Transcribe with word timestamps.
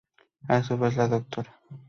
A 0.47 0.63
su 0.63 0.79
vez, 0.79 0.97
la 0.97 1.07
Dra. 1.07 1.59